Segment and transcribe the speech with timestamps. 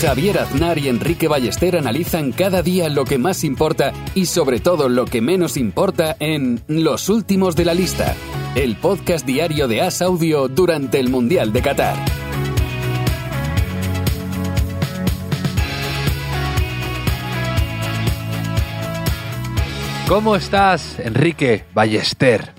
[0.00, 4.90] Javier Aznar y Enrique Ballester analizan cada día lo que más importa y sobre todo
[4.90, 8.14] lo que menos importa en Los Últimos de la Lista,
[8.54, 11.96] el podcast diario de As Audio durante el Mundial de Qatar.
[20.06, 22.52] ¿Cómo estás, Enrique Ballester?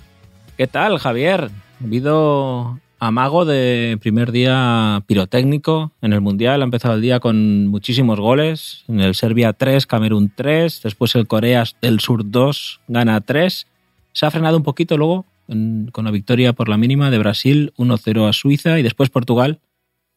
[0.58, 1.52] ¿Qué tal, Javier?
[1.80, 6.62] Ha habido amago de primer día pirotécnico en el Mundial.
[6.62, 8.84] Ha empezado el día con muchísimos goles.
[8.88, 10.82] En el Serbia 3, Camerún 3.
[10.84, 13.68] Después el Corea del Sur 2, gana 3.
[14.14, 18.28] Se ha frenado un poquito luego con la victoria por la mínima de Brasil 1-0
[18.28, 18.80] a Suiza.
[18.80, 19.59] Y después Portugal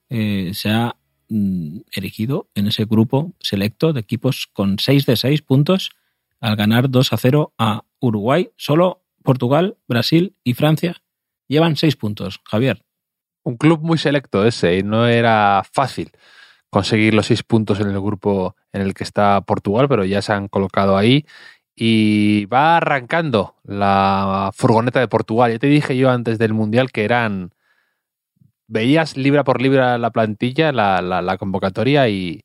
[0.08, 0.96] eh, se ha
[1.28, 5.90] mm, erigido en ese grupo selecto de equipos con 6 de 6 puntos
[6.40, 8.50] al ganar 2 a 0 a Uruguay.
[8.56, 11.02] Solo Portugal, Brasil y Francia
[11.50, 12.40] llevan 6 puntos.
[12.44, 12.82] Javier.
[13.42, 16.12] Un club muy selecto ese y no era fácil
[16.70, 20.32] conseguir los 6 puntos en el grupo en el que está Portugal, pero ya se
[20.32, 21.26] han colocado ahí
[21.74, 25.50] y va arrancando la furgoneta de Portugal.
[25.52, 27.54] Ya te dije yo antes del Mundial que eran...
[28.72, 32.44] Veías libra por libra la plantilla, la, la, la convocatoria y,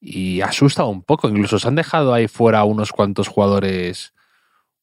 [0.00, 1.28] y asusta un poco.
[1.28, 4.14] Incluso se han dejado ahí fuera unos cuantos jugadores.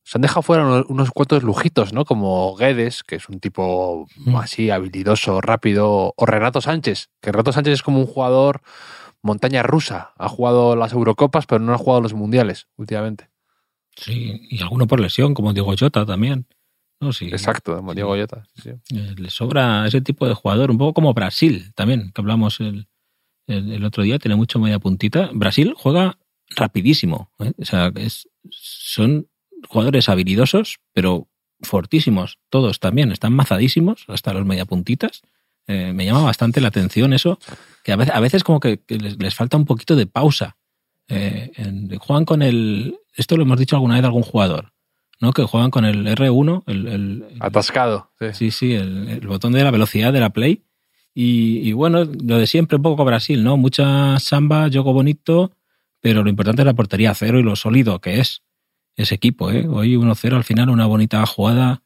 [0.03, 2.03] Se han dejado fuera unos, unos cuantos lujitos, ¿no?
[2.05, 7.73] Como Guedes, que es un tipo así habilidoso, rápido, o Renato Sánchez, que Renato Sánchez
[7.75, 8.61] es como un jugador
[9.21, 10.13] montaña rusa.
[10.17, 13.29] Ha jugado las Eurocopas, pero no ha jugado los mundiales últimamente.
[13.95, 16.47] Sí, y alguno por lesión, como Diego Jota también.
[17.01, 18.45] No, sí, Exacto, como Diego Jota.
[18.55, 18.97] Sí, sí.
[18.97, 22.87] Eh, Le sobra ese tipo de jugador, un poco como Brasil también, que hablamos el,
[23.47, 25.29] el, el otro día, tiene mucho media puntita.
[25.33, 26.17] Brasil juega
[26.55, 27.31] rapidísimo.
[27.39, 27.51] ¿eh?
[27.57, 29.27] O sea, es, son
[29.67, 31.27] jugadores habilidosos, pero
[31.61, 32.39] fortísimos.
[32.49, 35.21] Todos también están mazadísimos, hasta los mediapuntitas.
[35.67, 37.39] Eh, me llama bastante la atención eso,
[37.83, 40.57] que a veces, a veces como que, que les, les, falta un poquito de pausa.
[41.07, 42.97] Eh, en, juegan con el...
[43.13, 44.73] Esto lo hemos dicho alguna vez a algún jugador,
[45.19, 45.31] ¿no?
[45.31, 46.87] Que juegan con el R1, el...
[46.87, 48.11] el Atascado.
[48.19, 50.63] Sí, sí, sí el, el, botón de la velocidad de la Play.
[51.13, 53.57] Y, y, bueno, lo de siempre, un poco Brasil, ¿no?
[53.57, 55.51] Mucha samba, juego bonito,
[55.99, 58.43] pero lo importante es la portería cero y lo sólido que es
[58.99, 59.65] ese equipo, ¿eh?
[59.67, 61.81] Hoy 1-0 al final, una bonita jugada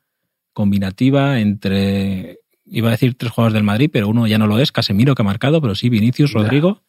[0.51, 4.71] combinativa entre, iba a decir tres jugadores del Madrid, pero uno ya no lo es,
[4.71, 6.81] Casemiro que ha marcado, pero sí Vinicius, Rodrigo.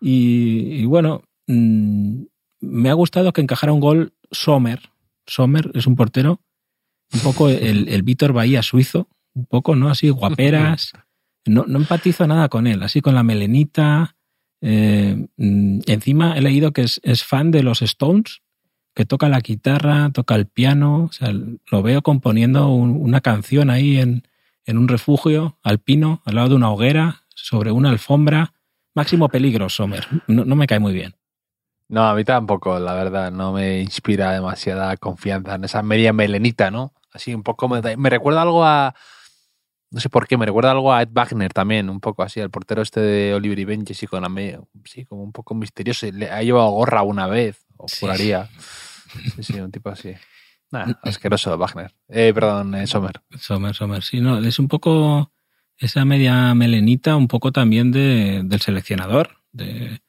[0.00, 2.22] Y, y, bueno, mmm,
[2.60, 4.80] me ha gustado que encajara un gol Sommer.
[5.26, 6.40] Sommer es un portero,
[7.12, 9.88] un poco el, el Víctor Bahía suizo, un poco, ¿no?
[9.88, 10.92] Así, guaperas.
[11.46, 14.14] No, no empatizo nada con él, así con la melenita.
[14.60, 18.42] Eh, encima he leído que es, es, fan de los Stones,
[18.94, 23.70] que toca la guitarra, toca el piano, o sea, lo veo componiendo un, una canción
[23.70, 24.24] ahí en,
[24.64, 28.52] en, un refugio alpino, al lado de una hoguera, sobre una alfombra.
[28.94, 30.06] Máximo peligro, Sommer.
[30.26, 31.14] No, no me cae muy bien.
[31.88, 36.70] No, a mí tampoco, la verdad, no me inspira demasiada confianza en esa media melenita,
[36.70, 36.92] ¿no?
[37.12, 38.94] Así un poco me, me recuerda algo a
[39.90, 42.50] no sé por qué, me recuerda algo a Ed Wagner también, un poco así, al
[42.50, 46.06] portero este de Oliver y Benji, sí, con la media, sí, como un poco misterioso.
[46.12, 48.48] Le ha llevado gorra una vez, o juraría.
[49.12, 49.30] Sí.
[49.36, 50.14] sí, sí, un tipo así.
[50.70, 51.92] Nah, asqueroso Wagner.
[52.08, 53.20] Eh, perdón, eh, Sommer.
[53.36, 55.32] Sommer, Sommer, sí, no, es un poco
[55.76, 60.00] esa media melenita, un poco también de, del seleccionador de,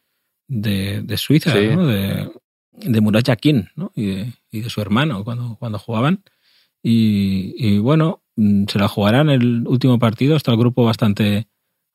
[0.47, 1.70] de, de Suiza, sí.
[1.75, 1.88] ¿no?
[1.88, 2.30] De,
[2.72, 3.91] de Murat Yakin, ¿no?
[3.96, 6.24] Y de, y de, su hermano cuando, cuando jugaban.
[6.84, 11.47] Y, y bueno, se la jugarán el último partido, está el grupo bastante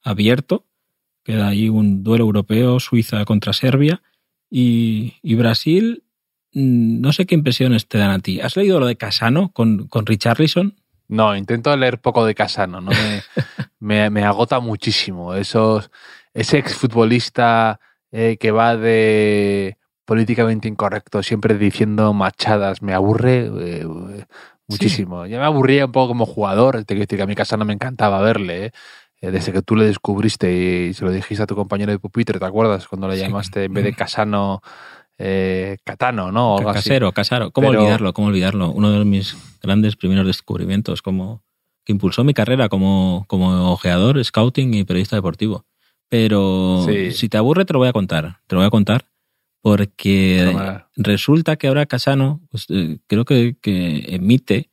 [0.02, 0.66] abierto,
[1.24, 4.02] queda ahí un duelo europeo, Suiza contra Serbia,
[4.48, 6.04] y, y, Brasil,
[6.52, 8.40] mm, no sé qué impresiones te dan a ti.
[8.40, 10.76] ¿Has leído lo de Casano con, con Richarlison?
[11.08, 13.22] No, intento leer poco de Casano, no me,
[13.80, 15.34] me, me, agota muchísimo.
[15.34, 15.90] Esos,
[16.32, 17.80] ese exfutbolista
[18.12, 23.50] eh, que va de políticamente incorrecto, siempre diciendo machadas, me aburre.
[23.60, 23.86] Eh,
[24.68, 25.24] muchísimo.
[25.24, 25.30] Sí.
[25.30, 27.64] Ya me aburría un poco como jugador, te quiero decir que a mi casa no
[27.64, 28.72] me encantaba verle, ¿eh?
[29.20, 32.44] desde que tú le descubriste y se lo dijiste a tu compañero de pupitre, ¿te
[32.44, 32.86] acuerdas?
[32.86, 34.62] Cuando le llamaste en vez de Casano,
[35.18, 36.56] eh, Catano, ¿no?
[36.56, 37.50] O Casero, Casaro.
[37.50, 37.80] ¿Cómo Pero...
[37.80, 38.12] olvidarlo?
[38.12, 38.70] ¿Cómo olvidarlo?
[38.70, 41.42] Uno de mis grandes primeros descubrimientos, como
[41.84, 45.64] que impulsó mi carrera como, como ojeador, scouting y periodista deportivo.
[46.08, 47.10] Pero sí.
[47.12, 48.40] si te aburre, te lo voy a contar.
[48.46, 49.06] Te lo voy a contar
[49.66, 50.88] porque Toma.
[50.94, 54.70] resulta que ahora Casano pues, eh, creo que, que, emite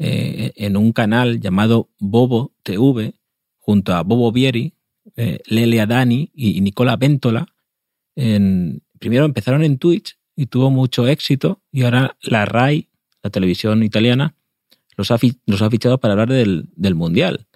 [0.00, 3.14] eh, en un canal llamado Bobo TV,
[3.58, 4.74] junto a Bobo Vieri,
[5.14, 7.46] eh, Lelia Dani y, Nicola Ventola.
[8.16, 12.88] En, primero empezaron en Twitch y tuvo mucho éxito y ahora la RAI,
[13.22, 14.34] la televisión italiana,
[14.96, 17.46] los ha, los ha fichado para hablar del, del Mundial.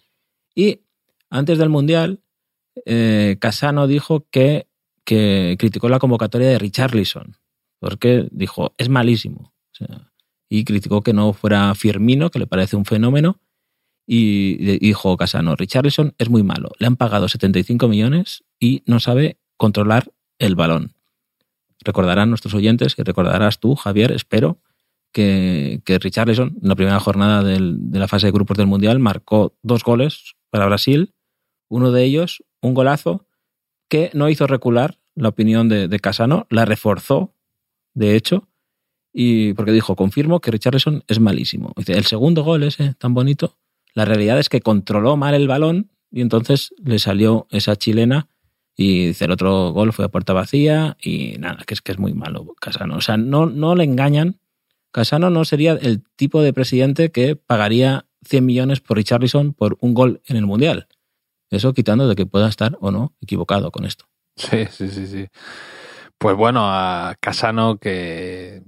[0.55, 0.83] Y
[1.29, 2.21] antes del Mundial,
[2.87, 4.69] eh, Casano dijo que,
[5.09, 7.39] que, criticó la convocatoria de Richarlison,
[7.81, 9.55] porque dijo, es malísimo.
[10.51, 13.41] y criticó que no fuera Firmino, que le parece un fenómeno,
[14.07, 19.39] y dijo Casano, Richarlison es muy malo, le han pagado 75 millones y no sabe
[19.57, 20.93] controlar el balón.
[21.81, 24.59] Recordarán nuestros oyentes, que recordarás tú, Javier, espero,
[25.11, 29.57] que, que Richarlison, en la primera jornada de la fase de grupos del Mundial, marcó
[29.63, 31.15] dos goles para Brasil,
[31.69, 33.28] uno de ellos, un golazo,
[33.89, 37.35] que no hizo recular la opinión de, Casano, la reforzó,
[37.95, 38.49] de hecho,
[39.13, 41.73] y porque dijo, confirmo que Richarlison es malísimo.
[41.77, 43.57] Dice, el segundo gol ese, tan bonito,
[43.95, 48.29] la realidad es que controló mal el balón y entonces le salió esa chilena
[48.77, 51.99] y dice, el otro gol fue a puerta vacía y nada, que es que es
[51.99, 52.97] muy malo Casano.
[52.97, 54.39] O sea, no, no le engañan.
[54.93, 59.95] Casano no sería el tipo de presidente que pagaría 100 millones por Richarlison por un
[59.95, 60.87] gol en el Mundial.
[61.51, 64.07] Eso quitando de que pueda estar o no equivocado con esto.
[64.37, 65.27] Sí, sí, sí, sí.
[66.19, 68.63] Pues bueno, a Casano que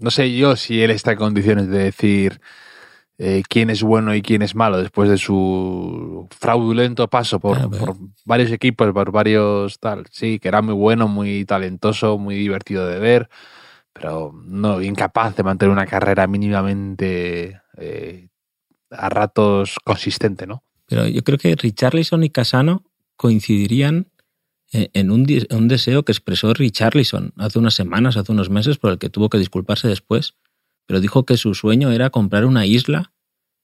[0.00, 2.40] no sé yo si él está en condiciones de decir
[3.18, 7.96] eh, quién es bueno y quién es malo después de su fraudulento paso por, por,
[8.24, 10.06] varios equipos, por varios tal.
[10.10, 13.28] Sí, que era muy bueno, muy talentoso, muy divertido de ver,
[13.92, 18.28] pero no incapaz de mantener una carrera mínimamente eh,
[18.90, 20.62] a ratos consistente, ¿no?
[20.88, 22.84] Pero yo creo que Richarlison y Casano
[23.16, 24.08] coincidirían
[24.72, 28.92] eh, en un, un, deseo que expresó Richarlison hace unas semanas, hace unos meses, por
[28.92, 30.34] el que tuvo que disculparse después,
[30.86, 33.12] pero dijo que su sueño era comprar una isla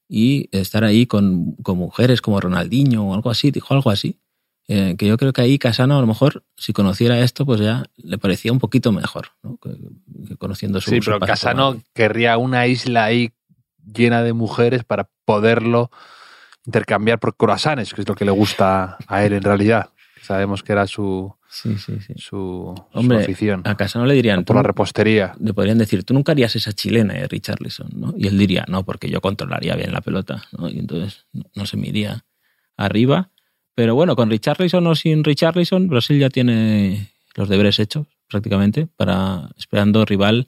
[0.07, 4.19] y estar ahí con, con mujeres como Ronaldinho o algo así, dijo algo así.
[4.67, 7.85] Eh, que yo creo que ahí Casano a lo mejor, si conociera esto, pues ya
[7.97, 9.57] le parecía un poquito mejor, ¿no?
[9.57, 9.69] que,
[10.27, 13.31] que conociendo su Sí, pero su Casano querría una isla ahí
[13.85, 15.91] llena de mujeres para poderlo
[16.65, 19.89] intercambiar por croissants, que es lo que le gusta a él en realidad.
[20.21, 22.13] Sabemos que era su, Sí, sí, sí.
[22.17, 23.61] su, Hombre, su afición.
[23.63, 24.43] A Casano le dirían.
[24.43, 25.35] Por la repostería.
[25.39, 28.13] Le podrían decir, tú nunca harías esa chilena de Richarlison, ¿no?
[28.17, 30.67] Y él diría, no, porque yo controlaría bien la pelota, ¿no?
[30.67, 32.25] Y entonces no, no se me iría
[32.75, 33.29] arriba.
[33.73, 39.49] Pero bueno, con Richarlison o sin Richarlison, Brasil ya tiene los deberes hechos, prácticamente, para
[39.57, 40.47] esperando rival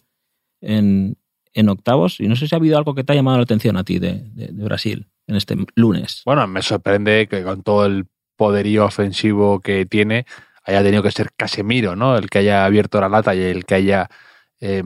[0.59, 1.17] en,
[1.53, 2.19] en octavos.
[2.19, 3.99] Y no sé si ha habido algo que te ha llamado la atención a ti
[3.99, 6.21] de, de, de Brasil en este lunes.
[6.25, 10.25] Bueno, me sorprende que con todo el poderío ofensivo que tiene,
[10.63, 12.18] haya tenido que ser Casemiro, ¿no?
[12.18, 14.09] El que haya abierto la lata y el que haya
[14.59, 14.83] eh,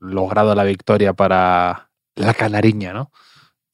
[0.00, 3.10] logrado la victoria para la canariña, ¿no?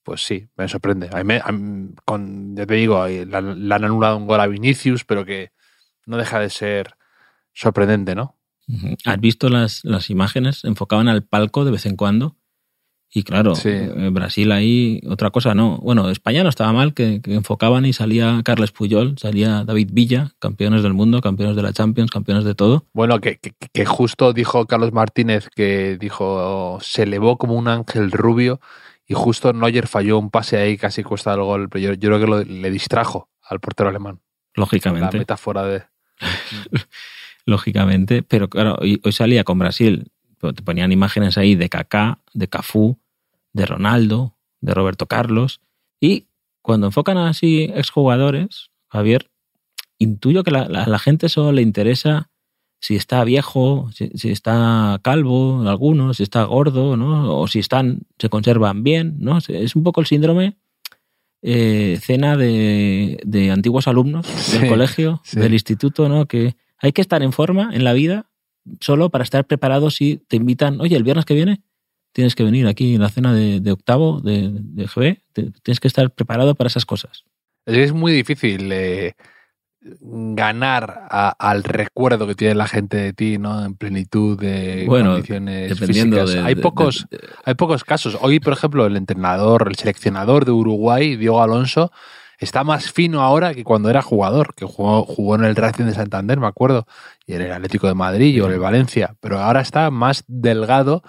[0.02, 1.10] Pues sí, me sorprende.
[1.12, 4.46] A mí, me, a mí, con, ya te digo, le han anulado un gol a
[4.46, 5.50] Vinicius, pero que
[6.06, 6.96] no deja de ser
[7.52, 8.36] sorprendente, ¿no?
[9.04, 10.64] ¿Has visto las, las imágenes?
[10.64, 12.36] Enfocaban al palco de vez en cuando.
[13.16, 13.70] Y claro, Sí.
[13.70, 15.78] eh, Brasil ahí, otra cosa no.
[15.78, 20.32] Bueno, España no estaba mal, que, que enfocaban y salía Carles Puyol, salía David Villa,
[20.38, 22.84] campeones del mundo, campeones de la Champions, campeones de todo.
[22.92, 28.10] Bueno, que, que, que justo dijo Carlos Martínez que dijo se elevó como un ángel
[28.12, 28.60] rubio
[29.08, 32.20] y justo Neuer falló un pase ahí casi cuesta el gol, pero yo, yo creo
[32.20, 34.20] que lo, le distrajo al portero alemán.
[34.56, 35.84] La Lógicamente, metáfora de...
[37.46, 38.22] lógicamente.
[38.22, 42.48] Pero claro, hoy, hoy salía con Brasil, pero te ponían imágenes ahí de Kaká, de
[42.48, 42.98] Cafú,
[43.56, 45.60] de Ronaldo, de Roberto Carlos.
[45.98, 46.26] Y
[46.62, 49.30] cuando enfocan así exjugadores, Javier,
[49.98, 52.30] intuyo que la, la, la gente solo le interesa
[52.80, 57.40] si está viejo, si, si, está calvo, algunos, si está gordo, ¿no?
[57.40, 59.38] O si están, se conservan bien, ¿no?
[59.38, 60.58] Es un poco el síndrome
[61.40, 65.40] eh, cena de, de, antiguos alumnos Sí, del colegio, sí.
[65.40, 66.26] del instituto, ¿no?
[66.26, 68.26] Que hay que estar en forma en la vida
[68.80, 71.62] solo para estar preparado si te invitan, oye, el viernes que viene
[72.16, 75.80] tienes que venir aquí en la cena de, de octavo de, de GB, te, tienes
[75.80, 77.24] que estar preparado para esas cosas.
[77.66, 79.12] Es muy difícil eh,
[79.82, 83.62] ganar a, al recuerdo que tiene la gente de ti, ¿no?
[83.62, 86.30] En plenitud de bueno, condiciones físicas.
[86.30, 87.06] de, hay pocos,
[87.44, 88.16] hay pocos casos.
[88.22, 91.92] Hoy, por ejemplo, el entrenador, el seleccionador de Uruguay, Diego Alonso,
[92.38, 95.92] está más fino ahora que cuando era jugador, que jugó, jugó en el Racing de
[95.92, 96.86] Santander, me acuerdo,
[97.26, 101.02] y en el Atlético de Madrid o en el Valencia, pero ahora está más delgado,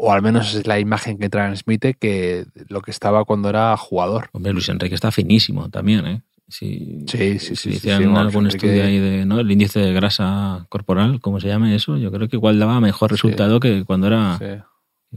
[0.00, 4.28] o al menos es la imagen que transmite, que lo que estaba cuando era jugador.
[4.32, 6.22] Hombre, Luis Enrique está finísimo también, ¿eh?
[6.46, 9.38] Si, sí, sí, si sí, hicieran sí, sí, algún estudio ahí de ¿no?
[9.38, 13.10] el índice de grasa corporal, como se llame eso, yo creo que igual daba mejor
[13.10, 14.38] resultado que cuando era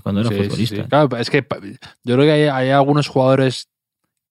[0.04, 0.88] cuando era futbolista.
[0.88, 1.46] Claro, es que
[2.04, 3.70] yo creo que hay, hay algunos jugadores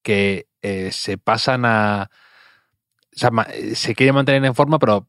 [0.03, 2.11] que eh, se pasan a.
[3.15, 5.09] O sea, eh, se quieren mantener en forma, pero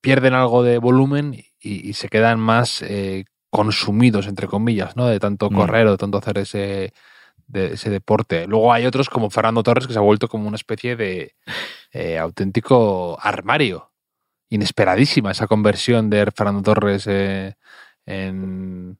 [0.00, 5.06] pierden algo de volumen y, y se quedan más eh, consumidos, entre comillas, ¿no?
[5.06, 5.54] De tanto Mm.
[5.54, 6.94] correr o de tanto hacer ese,
[7.46, 8.46] de ese deporte.
[8.46, 11.34] Luego hay otros como Fernando Torres que se ha vuelto como una especie de
[11.92, 13.90] eh, auténtico armario.
[14.48, 17.54] Inesperadísima esa conversión de Fernando Torres eh,
[18.06, 18.98] en,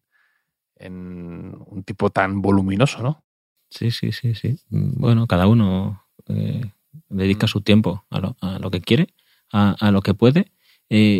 [0.77, 3.25] en un tipo tan voluminoso, ¿no?
[3.71, 4.59] Sí, sí, sí, sí.
[4.69, 6.61] Bueno, cada uno eh,
[7.09, 7.49] dedica Mm.
[7.49, 9.15] su tiempo a lo, a lo que quiere,
[9.51, 10.53] a, a lo que puede.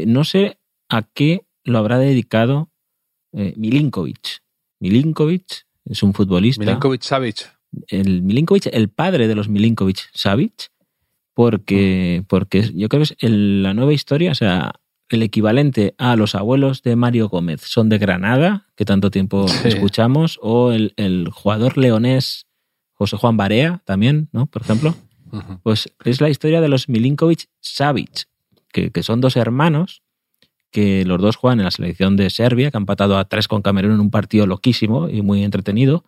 [0.07, 0.59] No sé
[0.91, 2.69] a qué lo habrá dedicado
[3.33, 4.41] eh, Milinkovic.
[4.81, 6.65] Milinkovic es un futbolista.
[6.65, 7.51] Milinkovic Savic.
[7.89, 10.69] el Milinkovic, el padre de los Milinkovic Savic,
[11.35, 14.73] porque, porque yo creo que es el- la nueva historia, o sea,
[15.09, 19.69] el equivalente a los abuelos de Mario Gómez son de Granada, que tanto tiempo Sí.
[19.69, 22.47] escuchamos, o el, el jugador leonés
[22.95, 24.47] José Juan Barea también, ¿no?
[24.47, 24.95] Por ejemplo,
[25.63, 28.29] pues es la historia de los Milinkovic Savic,
[28.73, 30.02] que, que son dos hermanos
[30.73, 33.63] que los dos juegan en la selección de Serbia, que han empatado a tres con
[33.63, 36.05] Camerún en un partido loquísimo y muy entretenido.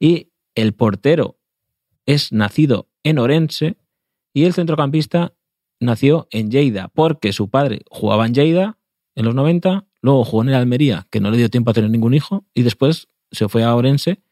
[0.00, 1.38] Y el portero
[2.06, 3.76] es nacido en Orense
[4.32, 5.34] y el centrocampista
[5.80, 8.78] nació en Lleida, porque su padre jugaba en Lleida
[9.14, 11.90] en los 90, luego jugó en el Almería, que no le dio tiempo a tener
[11.90, 14.22] ningún hijo, y después se fue a Orense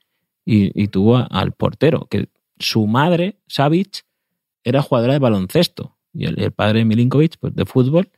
[0.44, 4.06] y, tuvo al portero, que su madre, Savic,
[4.64, 8.10] era jugadora de baloncesto, y el, el padre Milinkovic, pues de fútbol,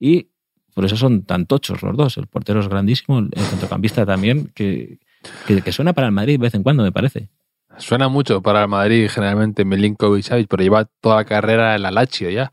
[0.00, 0.28] y
[0.74, 2.16] por eso son tan tochos los dos.
[2.18, 4.98] El portero es grandísimo, el centrocampista también, que,
[5.46, 7.28] que, que suena para el Madrid de vez en cuando, me parece.
[7.78, 11.90] Suena mucho para el Madrid, generalmente Milinkovic Savic, pero lleva toda la carrera en la
[11.90, 12.52] Lazio ya.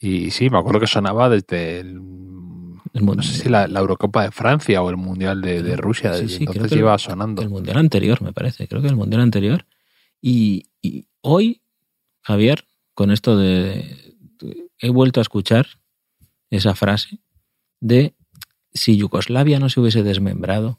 [0.00, 2.00] Y sí, me acuerdo que sonaba desde el,
[2.92, 6.14] El no sé si la, la Eurocopa de Francia o el Mundial de, de Rusia.
[6.14, 7.40] Sí, desde sí, entonces lleva sonando.
[7.42, 8.66] El mundial anterior, me parece.
[8.66, 9.64] Creo que el mundial anterior.
[10.20, 11.62] Y, y hoy,
[12.22, 15.66] Javier, con esto de, de- He vuelto a escuchar
[16.50, 17.20] esa frase
[17.82, 18.14] de
[18.72, 20.78] si Yugoslavia no se hubiese desmembrado,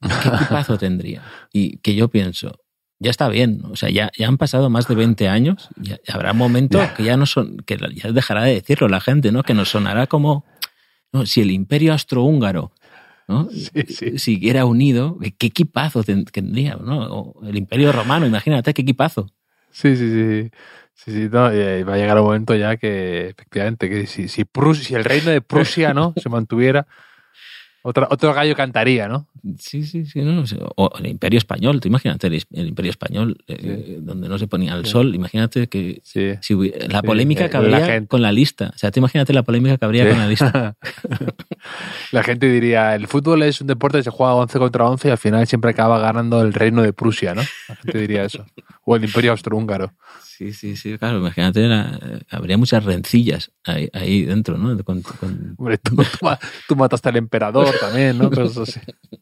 [0.00, 1.22] ¿qué equipazo tendría?
[1.52, 2.58] Y que yo pienso,
[2.98, 6.32] ya está bien, o sea, ya, ya han pasado más de 20 años, ya, habrá
[6.32, 6.94] un momento Ya.
[6.94, 9.42] que ya no son, que ya dejará de decirlo la gente, ¿no?
[9.42, 10.44] Que nos sonará como,
[11.12, 12.72] no, si el imperio austrohúngaro
[13.28, 13.48] ¿no?
[13.50, 14.18] Sí, sí.
[14.18, 16.74] siguiera unido, ¿qué equipazo ten- tendría?
[16.76, 16.98] ¿no?
[17.06, 19.26] O el imperio romano, imagínate qué equipazo.
[19.70, 20.50] Sí, sí, sí.
[21.04, 24.44] Sí, sí, no, y va a llegar un momento ya que, efectivamente, que si, si,
[24.44, 26.14] Prus- si el reino de Prusia ¿no?
[26.16, 26.86] se mantuviera,
[27.84, 29.26] otra, otro gallo cantaría, ¿no?
[29.58, 30.20] Sí, sí, sí.
[30.20, 30.44] No,
[30.76, 34.74] o el imperio español, tú imagínate el, el imperio español, eh, donde no se ponía
[34.74, 34.92] el Sí.
[34.92, 36.34] sol, imagínate que Sí.
[36.40, 36.54] si
[36.88, 38.70] la polémica eh, que habría con la lista.
[38.72, 40.76] O sea, tú imagínate la polémica que habría con la lista.
[42.10, 45.10] La gente diría, el fútbol es un deporte que se juega 11 contra 11 y
[45.10, 47.42] al final siempre acaba ganando el reino de Prusia, ¿no?
[47.68, 48.44] La gente diría eso.
[48.84, 49.92] O el imperio austrohúngaro.
[50.24, 51.98] Sí, sí, sí, claro, imagínate, la-
[52.30, 54.76] habría muchas rencillas ahí, ahí dentro, ¿no?
[54.82, 58.28] Con- con- Hombre, tú, tú ma- tú mataste al emperador también, ¿no?
[58.62, 58.80] Así.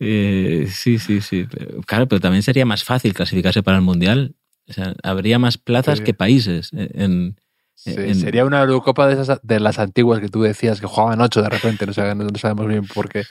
[0.00, 1.46] Eh, sí, sí, sí.
[1.50, 4.36] Pero, claro, pero también sería más fácil clasificarse para el Mundial.
[4.68, 6.04] O sea, habría más plazas Sí.
[6.04, 6.70] que países.
[6.72, 7.40] En,
[7.80, 11.20] Sí, en- sería una Eurocopa de, esas, de las antiguas que tú decías que jugaban
[11.20, 13.22] ocho de repente, no, sab- no sabemos bien por qué.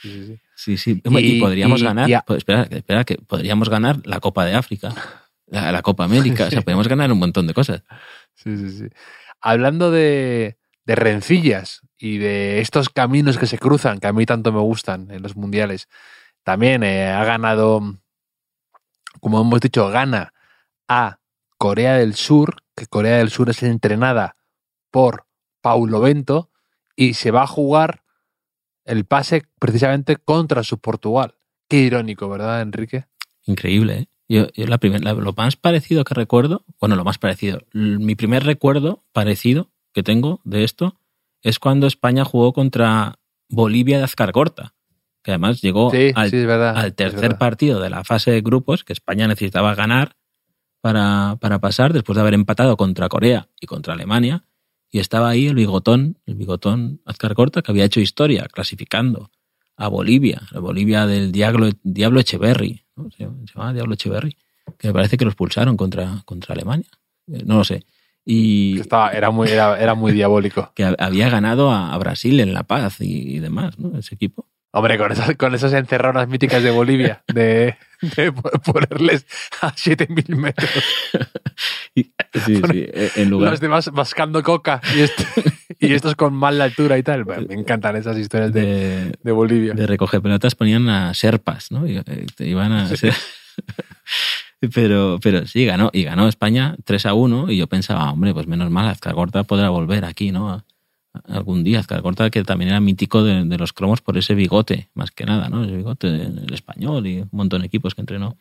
[0.00, 0.40] Sí, sí, sí.
[0.54, 1.02] Sí, sí.
[1.04, 2.08] Y, Y- podríamos y- ganar.
[2.08, 4.94] y a- pues espera, espera, que podríamos ganar la Copa de África,
[5.46, 6.46] la, la Copa América.
[6.46, 7.82] O sea, podríamos ganar un montón de cosas.
[8.36, 8.84] Sí, sí, sí.
[9.40, 14.52] Hablando de, de rencillas y de estos caminos que se cruzan, que a mí tanto
[14.52, 15.88] me gustan en los mundiales,
[16.44, 17.98] también eh, ha ganado,
[19.20, 20.32] como hemos dicho, gana
[20.88, 21.18] a
[21.58, 24.36] Corea del Sur, que Corea del Sur es entrenada
[24.90, 25.26] por
[25.60, 26.50] Paulo Bento
[26.96, 28.04] y se va a jugar
[28.86, 31.34] el pase precisamente contra su Portugal.
[31.68, 33.04] Qué irónico, ¿verdad, Enrique?
[33.44, 34.06] Increíble, ¿eh?
[34.30, 38.14] Yo, yo la primer- la- lo más parecido que recuerdo, bueno, lo más parecido, mi
[38.14, 40.98] primer recuerdo parecido que tengo de esto
[41.42, 43.18] es cuando España jugó contra
[43.50, 44.72] Bolivia de Azcargorta,
[45.22, 46.78] que además llegó Sí, al, sí, es verdad.
[46.78, 50.16] al es tercer partido de la fase de grupos que España necesitaba ganar
[50.80, 54.44] para, para pasar después de haber empatado contra Corea y contra Alemania.
[54.90, 59.30] Y estaba ahí el bigotón, el bigotón Azcargorta, que había hecho historia clasificando
[59.76, 63.08] a Bolivia, la Bolivia del Diablo, Diablo Echeverry, ¿no?
[63.10, 64.36] se, llamaba Diablo Echeverry,
[64.78, 66.90] que me parece que los pulsaron contra, contra Alemania.
[67.28, 67.84] Eh, No lo sé.
[68.24, 70.72] Y estaba- era, muy, era, era muy diabólico.
[70.76, 73.96] que había ganado a, a Brasil en La Paz y, y demás, ¿no?
[73.98, 74.46] Ese equipo.
[74.72, 77.76] Hombre, con esas, con esas encerronas míticas de Bolivia, de,
[78.16, 78.32] de
[78.64, 79.26] ponerles
[79.60, 80.70] a 7000 metros.
[81.94, 85.24] Sí, sí, eh, en lugar, Los demás mascando coca y este,
[85.80, 87.24] y estos con mal la altura y tal.
[87.24, 89.74] Bueno, me encantan esas historias de, De, de Bolivia.
[89.74, 91.84] de recoger pelotas ponían a serpas, ¿no?
[91.86, 92.02] Eh,
[92.38, 93.12] iban a ser-
[94.72, 95.90] pero, pero sí, ganó.
[95.92, 99.68] Y ganó España 3 a 1 y yo pensaba, hombre, pues menos mal, Azcargorta podrá
[99.70, 100.64] volver aquí, ¿no?
[101.28, 101.80] Algún día.
[101.80, 105.48] Azcargorta que también era mítico de, de los cromos por ese bigote, más que nada,
[105.48, 105.64] ¿no?
[105.64, 108.36] Ese bigote del español y un montón de equipos que entrenó.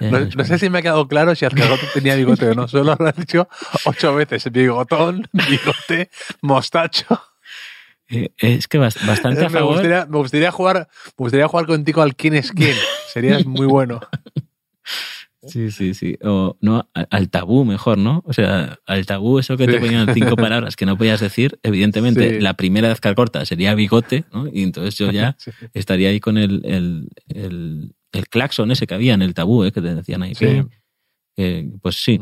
[0.00, 2.66] en No, no sé si me ha quedado claro si Azcargote tenía bigote o no.
[2.68, 3.48] Solo lo has dicho
[3.84, 4.50] ocho veces.
[4.50, 6.10] Bigotón, bigote,
[6.42, 7.06] mostacho.
[8.10, 9.72] Eh, Es que bast- bastante a me, favor.
[9.74, 12.74] gustaría, me, gustaría jugar, me gustaría jugar contigo al quién es quién.
[13.12, 14.00] Serías muy bueno.
[15.48, 16.16] Sí, sí, sí.
[16.22, 18.22] O no, al tabú mejor, ¿no?
[18.26, 22.34] O sea, al tabú, eso que te ponían cinco palabras que no podías decir, evidentemente,
[22.36, 22.40] Sí.
[22.40, 24.46] la primera de Azcar corta sería bigote, ¿no?
[24.46, 25.50] Y entonces yo ya Sí.
[25.74, 29.72] estaría ahí con el, el, el, el claxon ese que había en el tabú, ¿eh?
[29.72, 30.34] que te decían ahí.
[30.34, 30.66] Que-
[31.36, 32.20] que, pues sí,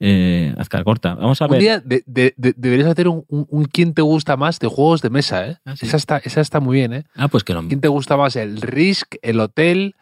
[0.00, 1.14] eh, Azcar corta.
[1.14, 1.60] Vamos a Un ver.
[1.60, 5.02] día de- de- de- deberías hacer un, un- un quién te gusta más de juegos
[5.02, 5.56] de mesa, ¿eh?
[5.64, 7.04] Ah, esa, está, esa está muy bien, ¿eh?
[7.14, 8.34] Ah, pues que lo ¿Quién te gusta más?
[8.36, 9.94] ¿El Risk, el Hotel,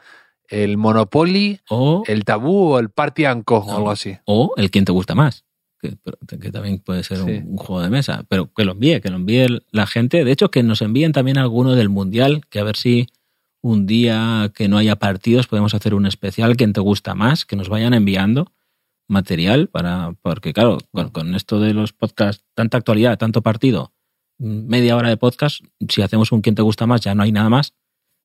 [0.48, 3.58] el Monopoly, O, el Tabú o el Party and Co?
[3.58, 4.16] o algo así.
[4.26, 5.44] o el quién te gusta más.
[5.80, 5.96] Que,
[6.40, 7.42] que también puede ser un, Sí.
[7.44, 8.24] un juego de mesa.
[8.28, 10.24] Pero que lo envíe, que lo envíe la gente.
[10.24, 13.06] De hecho, que nos envíen también alguno del Mundial, que a ver si
[13.60, 17.56] un día que no haya partidos podemos hacer un especial, quién te gusta más, que
[17.56, 18.52] nos vayan enviando
[19.08, 23.92] material para porque claro con, con esto de los podcasts tanta actualidad tanto partido
[24.38, 25.60] media hora de podcast
[25.90, 27.74] si hacemos un quién te gusta más ya no hay nada más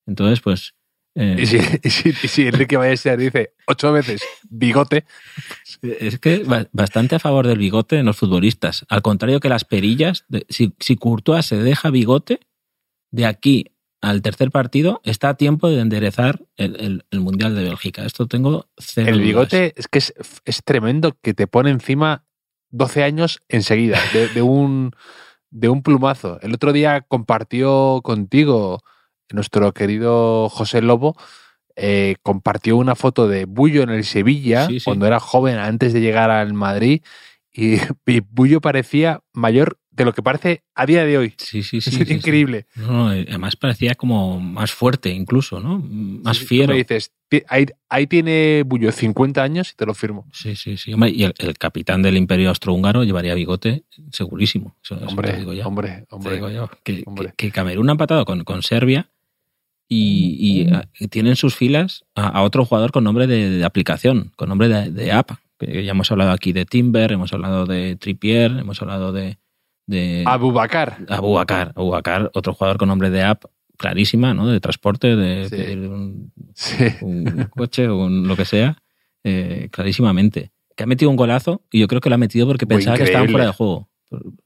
[0.05, 0.75] entonces pues
[1.19, 5.05] eh, Y si, y si, y si Enrique Ballester dice ocho veces bigote,
[5.81, 8.85] Es que ba- bastante a favor del bigote en los futbolistas.
[8.89, 12.39] Al contrario que las perillas, de- si, si Courtois se deja bigote,
[13.11, 13.71] de aquí
[14.01, 18.05] al tercer partido está a tiempo de enderezar el, el- el Mundial de Bélgica.
[18.05, 19.25] Esto tengo cero el dudas.
[19.27, 20.13] bigote es que es,
[20.45, 22.23] es tremendo que te pone encima
[22.71, 24.91] 12 años enseguida, de, de un,
[25.49, 26.39] de un plumazo.
[26.41, 28.83] El otro día compartió contigo
[29.33, 31.15] nuestro querido José Lobo,
[31.75, 34.85] eh, compartió una foto de Bullo en el Sevilla, Sí, sí.
[34.85, 37.01] cuando era joven, antes de llegar al Madrid,
[37.53, 37.75] y,
[38.05, 41.33] y Bullo parecía mayor de lo que parece a día de hoy.
[41.37, 41.91] Sí, sí, Es sí.
[41.91, 42.13] sí, sí.
[42.13, 42.65] increíble.
[42.75, 45.79] No, no, eh, además parecía como más fuerte incluso, ¿no?
[45.79, 46.71] Más fiero.
[46.73, 50.25] Me dices, "Ti- ahí, ahí tiene Bullo 50 años y te lo firmo.
[50.31, 50.93] Sí, sí, sí.
[50.93, 54.75] Hombre, y el, el capitán del Imperio Austrohúngaro llevaría bigote segurísimo.
[54.83, 55.67] Eso- eso te Hombre, digo ya.
[55.67, 56.33] hombre, Te hombre.
[56.35, 57.33] digo yo, que, hombre.
[57.35, 59.09] que- que Camerún ha empatado con, con Serbia
[59.89, 63.65] y, y, ah, tienen en sus filas a, a otro jugador con nombre de, de
[63.65, 65.31] aplicación, con nombre de, de app.
[65.57, 69.39] Que ya hemos hablado aquí de Timber, hemos hablado de Trippier, hemos hablado de,
[69.87, 70.99] de Abubakar.
[71.09, 71.73] Abu Bakar.
[71.75, 73.43] Abu Bakar, otro jugador con nombre de app
[73.77, 74.47] clarísima, ¿no?
[74.47, 75.55] De transporte, de Sí.
[75.55, 76.85] pedir un, Sí.
[77.01, 78.77] un coche o un- lo que sea,
[79.25, 80.51] eh, clarísimamente.
[80.77, 82.95] Que ha metido un golazo y yo creo que lo ha metido porque Muy pensaba
[82.97, 83.88] que estaban fuera de juego.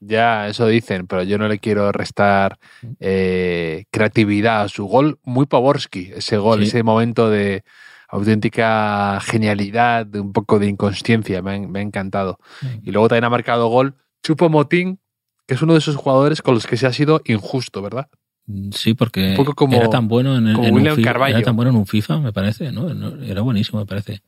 [0.00, 2.58] Ya, eso dicen, pero yo no le quiero restar
[3.00, 5.18] eh, creatividad a su gol.
[5.24, 6.68] Muy Pavorski, ese gol, Sí.
[6.68, 7.64] ese momento de
[8.08, 12.38] auténtica genialidad, de un poco de inconsciencia, me ha, me ha encantado.
[12.82, 15.00] Y luego también ha marcado gol Chupo Motín,
[15.46, 18.08] que es uno de esos jugadores con los que se ha sido injusto, ¿verdad?
[18.46, 21.02] Mm, Sí, porque Un poco como- era tan bueno en, el- en un William fi-
[21.02, 21.36] Carvalho.
[21.36, 22.92] era tan bueno en un FIFA, me parece, ¿no?
[22.94, 24.20] No, Era buenísimo, me parece.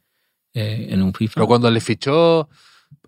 [0.54, 1.34] eh, en un FIFA.
[1.34, 2.48] Pero cuando le fichó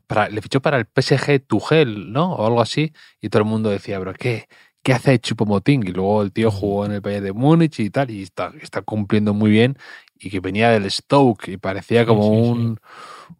[0.08, 2.32] para, le fichó para el PSG Tuchel, ¿no?
[2.32, 4.48] O algo así, y todo el mundo decía, pero ¿qué,
[4.82, 5.86] qué hace Chupomoting?
[5.86, 8.82] Y luego el tío jugó en el Bayern de Múnich y tal, y está, está
[8.82, 9.76] cumpliendo muy bien,
[10.18, 12.76] y que venía del Stoke, y parecía como Sí, sí, sí.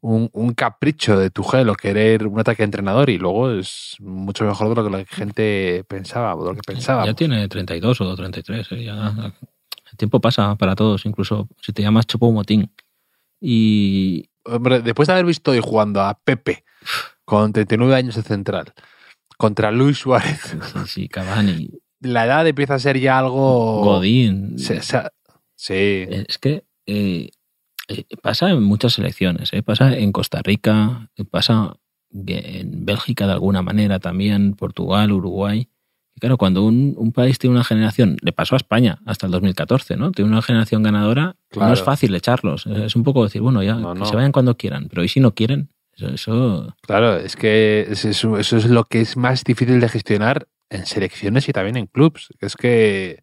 [0.02, 4.44] un, un, capricho de Tuchel o querer un ataque de entrenador, y luego es mucho
[4.44, 7.06] mejor de lo que la gente pensaba, o de lo que pensaba.
[7.06, 8.84] Ya tiene 32 o 33, ¿eh?
[8.84, 9.32] Ya,
[9.90, 12.70] el tiempo pasa para todos, incluso si te llamas Chopo Motín.
[13.40, 16.64] Y Hombre, después de haber visto hoy jugando a Pepe
[17.24, 18.72] con 39 años de central
[19.36, 20.40] contra Luis Suárez,
[20.72, 23.82] sí, sí, Cavani, la edad empieza a ser ya algo.
[23.84, 24.58] Godín.
[24.58, 25.02] Se- se-
[25.54, 25.74] sí.
[26.08, 27.30] Es que eh,
[27.88, 29.62] eh, pasa en muchas selecciones, ¿eh?
[29.62, 31.76] pasa en Costa Rica, pasa
[32.12, 35.68] en Bélgica de alguna manera también, Portugal, Uruguay.
[36.18, 39.30] Y claro, cuando un, un país tiene una generación, le pasó a España hasta el
[39.32, 40.10] 2014, ¿no?
[40.10, 41.68] Tiene una generación ganadora, Claro.
[41.68, 42.66] no es fácil echarlos.
[42.66, 44.06] Es un poco decir, bueno, ya, No, que no.
[44.06, 45.70] se vayan cuando quieran, pero ¿y si no quieren?
[45.96, 49.88] Eso, eso Claro, es que es- eso, eso es lo que es más difícil de
[49.88, 52.30] gestionar en selecciones y también en clubs.
[52.40, 53.22] Es que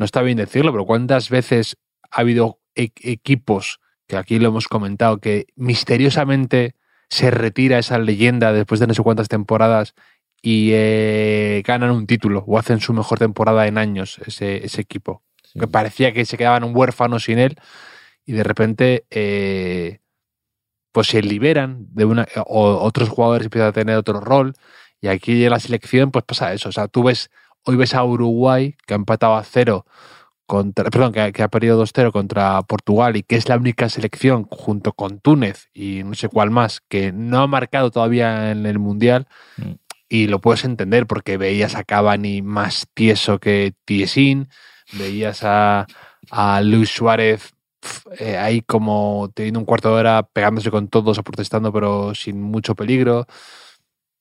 [0.00, 1.76] no está bien decirlo, pero ¿cuántas veces
[2.10, 6.74] ha habido e- equipos, que aquí lo hemos comentado, que misteriosamente
[7.08, 9.94] se retira esa leyenda después de no sé cuántas temporadas
[10.42, 15.22] y eh, ganan un título o hacen su mejor temporada en años ese, ese equipo?
[15.44, 15.58] sí.
[15.58, 17.56] que parecía que se quedaban huérfanos sin él
[18.24, 19.98] y de repente eh,
[20.92, 24.54] pues se liberan de una o otros jugadores empiezan a tener otro rol
[25.00, 26.68] Y aquí en la selección, pues pasa eso.
[26.68, 27.30] O sea, tú ves,
[27.64, 29.86] hoy ves a Uruguay, que ha empatado a cero
[30.46, 34.44] contra, perdón, que, que ha perdido 2-0 contra Portugal y que es la única selección
[34.44, 38.78] junto con Túnez y no sé cuál más que no ha marcado todavía en el
[38.78, 39.26] Mundial.
[39.56, 39.72] Mm.
[40.10, 44.48] Y lo puedes entender porque veías a Cavani más tieso que Tiesin,
[44.92, 45.86] veías a,
[46.30, 47.54] a Luis Suárez
[48.18, 52.42] eh, ahí como teniendo un cuarto de hora pegándose con todos o protestando pero sin
[52.42, 53.26] mucho peligro.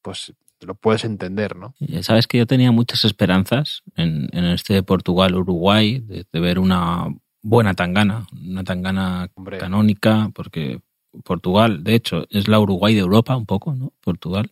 [0.04, 1.74] Pues lo puedes entender, ¿no?
[1.80, 7.08] Ya sabes que yo tenía muchas esperanzas en, en este Portugal-Uruguay, de, de ver una
[7.42, 9.58] buena tangana, una tangana Hombre.
[9.58, 10.82] canónica, porque
[11.24, 13.94] Portugal, de hecho, es la Uruguay de Europa, un poco, ¿no?
[14.02, 14.52] Portugal.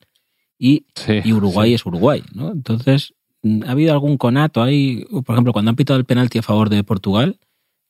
[0.60, 1.76] Y, Sí, y Uruguay sí.
[1.76, 2.52] es Uruguay, ¿no?
[2.52, 6.44] Entonces, mm, ha habido algún conato ahí, por ejemplo, cuando han pitado el penalti a
[6.44, 7.40] favor de Portugal,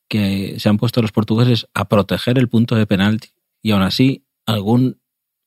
[0.09, 3.29] que se han puesto los portugueses a proteger el punto de penalti,
[3.61, 4.99] y aún así, algún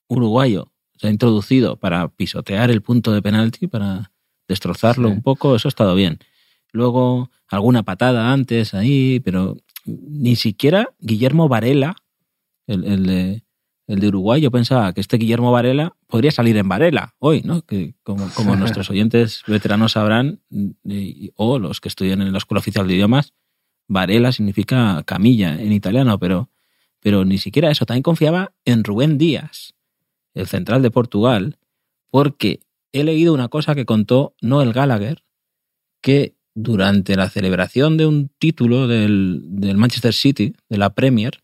[0.07, 4.11] uruguayo se ha introducido para pisotear el punto de penalti, para
[4.47, 5.13] destrozarlo Sí.
[5.15, 6.19] un poco, eso ha estado bien.
[6.73, 11.95] Luego, alguna patada antes ahí, pero ni siquiera Guillermo Varela,
[12.67, 13.43] el, el de,
[13.91, 17.61] el de Uruguay, yo pensaba que este Guillermo Varela podría salir en Varela hoy, ¿no?
[17.63, 20.39] Que como, como nuestros oyentes veteranos sabrán,
[21.35, 23.33] o los que estudian en la Escuela Oficial de Idiomas,
[23.89, 26.49] Varela significa camilla en italiano, pero,
[27.01, 27.85] pero ni siquiera eso.
[27.85, 29.73] También confiaba en Rubén Díaz,
[30.33, 31.57] el central de Portugal,
[32.09, 32.61] porque
[32.93, 35.23] he leído una cosa que contó Noel Gallagher,
[36.01, 41.41] que durante la celebración de un título del, del Manchester City, de la Premier,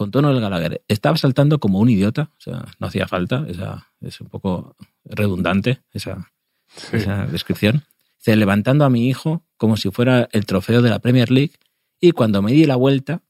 [0.00, 4.18] contó Noel Gallagher, estaba saltando como un idiota, o sea, no hacía falta, esa, es
[4.22, 6.32] un poco redundante esa,
[6.74, 6.96] Sí.
[6.96, 7.82] esa descripción.
[8.18, 11.52] Dice, levantando a mi hijo como si fuera el trofeo de la Premier League
[12.00, 13.20] y cuando me di la vuelta,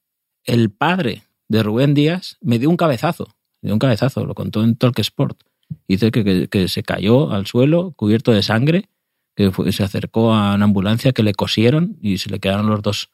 [0.44, 3.26] el padre de Rubén Díaz me dio un cabezazo,
[3.62, 5.40] me dio un cabezazo, lo contó en Talk Sport.
[5.88, 8.88] Dice que, que- que se cayó al suelo cubierto de sangre,
[9.34, 12.80] que fue- se acercó a una ambulancia que le cosieron y se le quedaron los
[12.82, 13.10] dos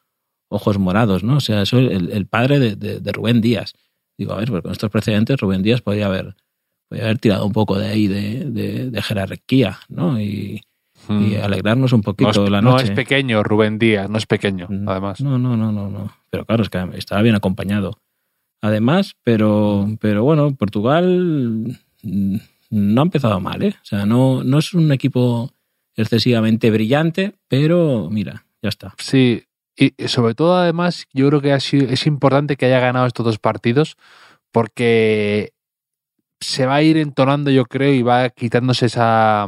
[0.49, 1.37] ojos morados, ¿no?
[1.37, 3.73] O sea, eso el, el padre de, de- de Rubén Díaz.
[4.17, 6.35] Digo, a ver, pues con estos precedentes Rubén Díaz podía haber,
[6.91, 10.19] haber tirado un poco de ahí de, jerarquía, ¿no?
[10.19, 10.61] Y,
[11.09, 11.43] y Mm.
[11.43, 12.85] alegrarnos un No poquito es, la no noche.
[12.85, 15.21] es pequeño Rubén Díaz, no es pequeño, Mm, además.
[15.21, 16.11] No, no, no, no, no.
[16.31, 17.99] Pero claro, es que estaba bien acompañado.
[18.61, 22.35] Además, pero, pero bueno, Portugal mm,
[22.71, 23.75] no ha empezado mal, ¿eh?
[23.81, 25.51] O sea, no, no es un equipo
[25.95, 28.93] excesivamente brillante, pero mira, ya está.
[28.97, 29.43] Sí,
[29.77, 33.25] y sobre todo además yo creo que ha sido- es importante que haya ganado estos
[33.25, 33.97] dos partidos
[34.51, 35.53] porque
[36.41, 39.47] se va a ir entonando yo creo y va quitándose esa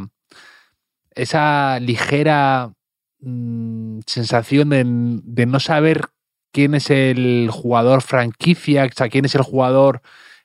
[1.16, 2.74] esa ligera
[3.20, 6.08] mm, sensación de, de no saber
[6.52, 10.02] quién es el jugador franquicia, o sea, quién es el jugador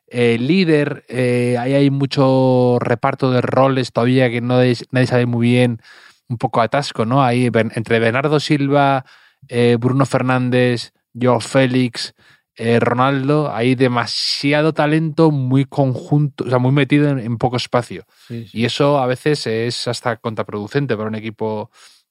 [0.08, 1.04] eh, líder.
[1.08, 4.56] eh, ahí hay mucho reparto de roles todavía que no
[4.92, 5.80] nadie sabe muy bien,
[6.28, 7.24] un poco atasco, ¿no?
[7.24, 9.04] Ahí entre Bernardo Silva,
[9.48, 12.14] eh, Bruno Fernández, Joe Félix,
[12.56, 18.04] eh, Ronaldo, hay demasiado talento muy conjunto, o sea, muy metido en, en poco espacio.
[18.52, 21.70] Y eso a veces es hasta contraproducente para un equipo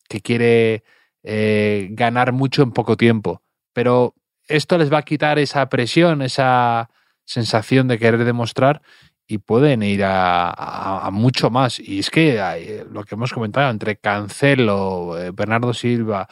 [0.09, 0.83] que quiere
[1.23, 3.41] eh, ganar mucho en poco tiempo.
[3.71, 4.13] Pero
[4.47, 6.89] esto les va a quitar esa presión, esa
[7.23, 8.81] sensación de querer demostrar
[9.25, 11.79] y pueden ir a, a- a mucho más.
[11.79, 16.27] Y es que hay- lo que hemos comentado entre Cancelo, eh, Bernardo Silva,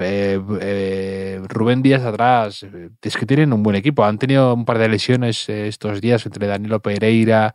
[0.00, 4.04] eh, eh, Rubén Díaz atrás, eh, es que tienen un buen equipo.
[4.04, 7.54] Han tenido un par de lesiones estos días entre Danilo Pereira,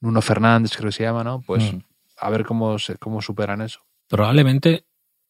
[0.00, 1.42] Nuno Fernández, creo que se llama, ¿no?
[1.46, 1.78] Pues Mm.
[2.18, 3.80] a ver cómo, se- cómo superan eso.
[4.08, 4.84] Probablemente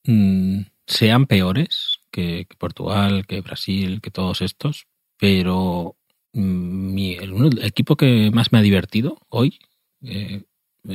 [0.04, 4.86] mm, sean peores que, que Portugal, que Brasil, que todos estos,
[5.18, 5.96] pero
[6.32, 9.58] mm, mi- el, equipo que más me ha divertido hoy
[10.02, 10.42] eh,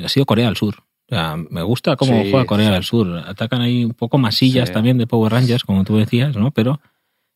[0.03, 0.84] ha sido Corea del Sur.
[1.07, 2.73] O sea, me gusta cómo Sí, juega Corea sí.
[2.73, 3.17] del Sur.
[3.27, 4.73] Atacan ahí un poco masillas Sí.
[4.73, 6.51] también de Power Rangers, como tú decías, ¿no?
[6.51, 6.79] Pero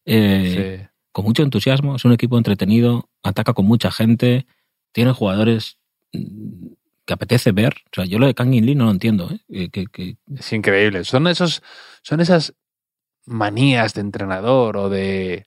[0.06, 4.48] eh, con mucho entusiasmo, es un equipo entretenido, ataca con mucha gente,
[4.92, 5.78] tiene jugadores
[6.14, 6.68] mm,
[7.06, 7.76] que apetece ver.
[7.92, 9.70] O sea, yo lo de Kang In Lee no lo entiendo, ¿eh?
[9.70, 11.04] Que- que- Es increíble.
[11.06, 11.62] Son esos,
[12.02, 12.56] son esas
[13.26, 15.46] manías de entrenador o de,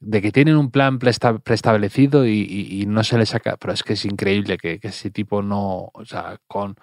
[0.00, 3.56] de que tienen un plan preestablecido y, y- y no se le saca.
[3.56, 6.74] Pero es que es increíble que, que ese tipo no, o sea, con,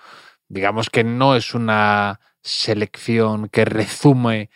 [0.49, 4.49] digamos que no es una selección que resume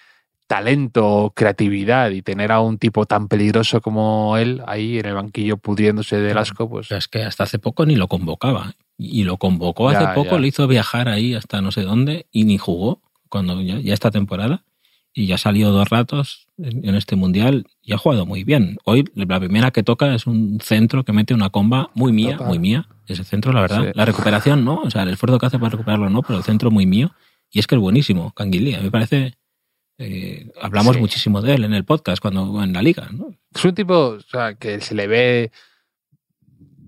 [0.47, 5.13] talento o creatividad y tener a un tipo tan peligroso como él ahí en el
[5.13, 8.73] banquillo pudriéndose del asco, pues es que hasta hace poco ni lo convocaba.
[8.97, 10.39] Y lo convocó hace Ya, poco, ya.
[10.39, 14.11] le hizo viajar ahí hasta no sé dónde y ni jugó cuando ya, ya esta
[14.11, 14.63] temporada.
[15.13, 18.77] Y ya ha salido dos ratos en, en este mundial y ha jugado muy bien.
[18.85, 22.47] Hoy la primera que toca es un centro que mete una comba muy mía, Total.
[22.47, 22.87] muy mía.
[23.07, 23.85] Ese centro, la verdad.
[23.85, 23.91] Sí.
[23.95, 24.81] La recuperación, ¿no?
[24.81, 27.11] O sea, el esfuerzo que hace para recuperarlo, no, pero el centro muy mío.
[27.51, 28.75] Y es que es buenísimo, Canguilí.
[28.75, 29.33] A mí me parece.
[29.97, 31.01] eh, hablamos Sí.
[31.01, 33.31] muchísimo de él en el podcast, cuando en la liga, ¿no?
[33.53, 35.51] Es un tipo o sea, que se le ve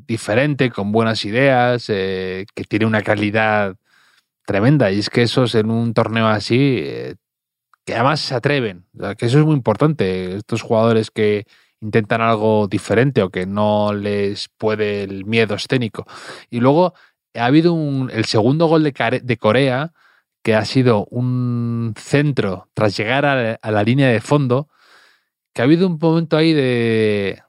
[0.07, 3.75] diferente, con buenas ideas, eh, que tiene una calidad
[4.45, 4.91] tremenda.
[4.91, 7.15] Y es que esos en un torneo así, eh,
[7.85, 8.85] que además se atreven.
[9.17, 10.35] Que eso es muy importante.
[10.35, 11.45] Estos jugadores que
[11.81, 16.05] intentan algo diferente o que no les puede el miedo escénico.
[16.49, 16.93] Y luego
[17.35, 19.93] ha habido un, el segundo gol de, de Corea,
[20.43, 24.69] que ha sido un centro tras llegar a, a la línea de fondo,
[25.53, 27.41] que ha habido un momento ahí de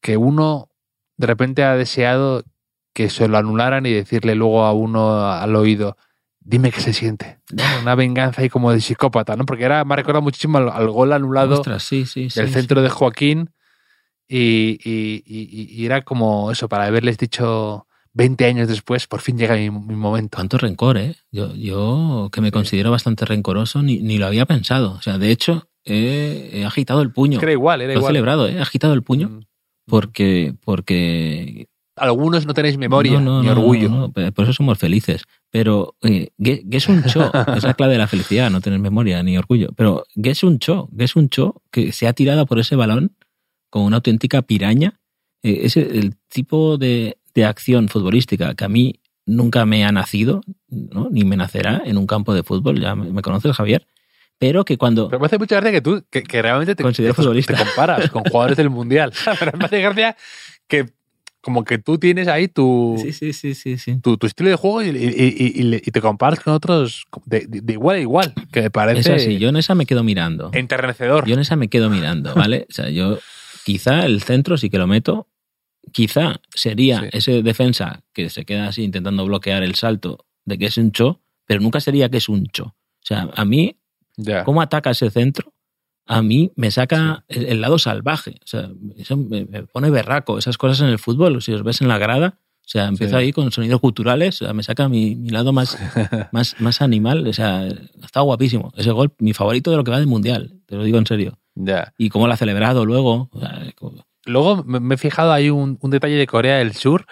[0.00, 0.70] que uno
[1.16, 2.44] de repente ha deseado
[2.92, 5.96] que se lo anularan y decirle luego a uno al oído,
[6.48, 7.38] dime qué se siente.
[7.52, 7.62] ¿no?
[7.82, 9.44] Una venganza ahí como de psicópata, ¿no?
[9.44, 12.38] Porque era, me ha recordado muchísimo al, al gol anulado Ostras, sí, sí, sí.
[12.40, 12.54] del sí.
[12.54, 13.50] centro de Joaquín
[14.28, 19.36] y, y- y- y era como eso, para haberles dicho 20 años después, por fin
[19.38, 20.36] llega mi, mi momento.
[20.36, 21.16] Cuánto rencor, ¿eh?
[21.30, 24.92] Yo, yo que me considero bastante rencoroso, ni, ni lo había pensado.
[24.92, 27.34] O sea, de hecho, he, he agitado el puño.
[27.34, 28.10] Es que era igual, era Lo he igual.
[28.10, 28.54] celebrado, ¿eh?
[28.54, 29.40] He agitado el puño Mm.
[29.86, 33.88] porque, porque Algunos no tenéis memoria No, no, ni orgullo.
[33.88, 35.24] no, por eso somos felices.
[35.50, 37.30] Pero, eh, ¿qué, qué es un cho?
[37.56, 39.70] es la clave de la felicidad, no tener memoria ni orgullo.
[39.76, 40.88] Pero, ¿qué es un cho?
[40.96, 43.16] ¿Qué es un cho que se ha tirado por ese balón
[43.70, 45.00] con una auténtica piraña?
[45.42, 50.42] Eh, es el tipo de, de acción futbolística que a mí nunca me ha nacido,
[50.68, 53.86] ni me nacerá en un campo de fútbol, ya me, me conoces, Javier.
[54.38, 55.08] Pero que cuando...
[55.08, 56.92] Pero me hace mucha gracia que tú, que, que realmente te, te-
[57.42, 59.12] te comparas con jugadores del Mundial.
[59.38, 60.14] Pero me hace gracia
[60.68, 60.86] que
[61.46, 64.00] como que tú tienes ahí tu, Sí, sí, sí, sí, sí.
[64.00, 67.04] tu, tu estilo de juego y, y- y- y le- y te comparas con otros
[67.24, 69.86] de, de- de igual a igual, que me Es parece así, yo en esa me
[69.86, 70.50] quedo mirando.
[70.52, 71.24] enternecedor.
[71.24, 72.66] Yo en esa me quedo mirando, ¿vale?
[72.68, 73.20] O sea, yo
[73.64, 75.28] quizá el centro sí que lo meto.
[75.92, 77.08] Quizá sería Sí.
[77.12, 81.20] ese defensa que se queda así intentando bloquear el salto de que es un cho,
[81.46, 82.64] pero nunca sería que es un cho.
[82.64, 82.74] O
[83.06, 83.76] sea, a mí,
[84.44, 85.52] cómo ataca ese centro,
[86.06, 88.36] a mí me saca el, el lado salvaje.
[88.42, 90.38] O sea, eso me, me pone berraco.
[90.38, 93.22] Esas cosas en el fútbol, si os ves en la grada, o sea, empiezo Sí.
[93.24, 95.76] ahí con sonidos culturales, o sea, me saca mi, mi lado más,
[96.32, 97.26] más, más animal.
[97.28, 97.66] O sea,
[98.02, 98.72] está guapísimo.
[98.76, 101.38] Ese gol, mi favorito de lo que va del mundial, te lo digo en serio
[101.96, 103.28] y cómo lo ha celebrado luego.
[103.32, 107.06] O sea, como- Luego me he fijado ahí un, un detalle de Corea del Sur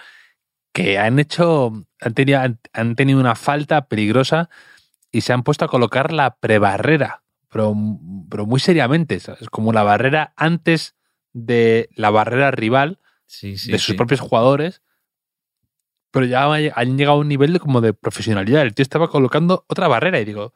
[0.73, 2.41] que han hecho, han tenido,
[2.73, 4.49] han tenido una falta peligrosa
[5.13, 7.23] y se han puesto a colocar la prebarrera,
[7.55, 7.73] pero,
[8.29, 9.49] pero muy seriamente, ¿sabes?
[9.49, 10.97] Como la barrera antes
[11.31, 13.93] de la barrera rival sí, sí, de sus sí.
[13.93, 14.81] propios jugadores,
[16.11, 18.63] pero ya han llegado a un nivel de, como de profesionalidad.
[18.63, 20.53] El tío estaba colocando otra barrera y digo,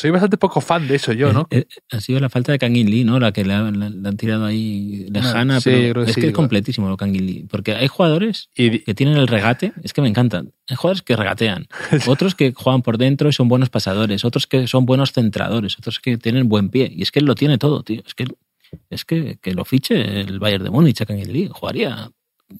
[0.00, 1.46] soy bastante poco fan de eso yo, ¿no?
[1.50, 3.20] Eh, eh, ha sido la falta de Kangin Lee, ¿no?
[3.20, 5.60] La que le, han- le- le han tirado ahí lejana.
[5.60, 7.46] sí, pero yo creo que es sí, que es completísimo lo Kangin Lee.
[7.50, 10.52] Porque hay jugadores Y, que tienen el regate, es que me encantan.
[10.68, 11.66] Hay jugadores que regatean,
[12.08, 16.00] otros que juegan por dentro y son buenos pasadores, otros que son buenos centradores, otros
[16.00, 16.90] que tienen buen pie.
[16.94, 18.02] Y es que él lo tiene todo, tío.
[18.06, 18.26] Es que,
[18.88, 21.48] es que, que lo fiche el Bayern de Múnich a Lee.
[21.52, 22.10] Jugaría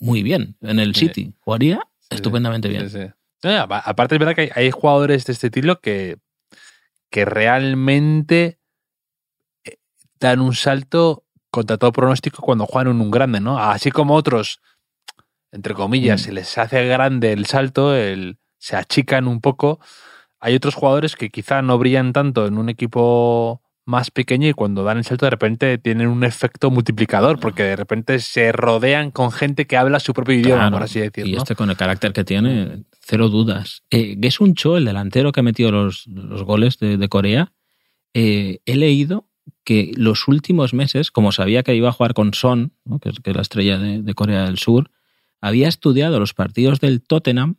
[0.01, 1.07] muy bien en el Sí.
[1.07, 1.33] City.
[1.41, 2.89] Jugaría estupendamente bien.
[3.43, 6.19] No, aparte es verdad que hay, hay jugadores de este estilo que,
[7.11, 8.59] que realmente
[9.65, 9.77] eh,
[10.21, 13.59] dan un salto contra todo pronóstico cuando juegan en un grande, ¿no?
[13.59, 14.61] Así como otros,
[15.53, 16.25] entre comillas, Mm.
[16.25, 19.81] se les hace grande el salto, el, se achican un poco.
[20.39, 24.85] Hay otros jugadores que quizá no brillan tanto en un equipo más pequeño y cuando
[24.85, 29.33] dan el salto de repente tienen un efecto multiplicador porque de repente se rodean con
[29.33, 30.77] gente que habla su propio idioma, Claro.
[30.77, 31.31] por así decirlo.
[31.31, 31.39] Y ¿no?
[31.43, 33.83] este con el carácter que tiene, cero dudas.
[33.91, 37.53] Eh, un Cho, el delantero que ha metido los, los goles de, de Corea,
[38.15, 39.29] eh, he leído
[39.65, 42.99] que los últimos meses, como sabía que iba a jugar con Son, ¿no?
[43.01, 44.91] que, es, que es la estrella de, de Corea del Sur,
[45.41, 47.57] había estudiado los partidos del Tottenham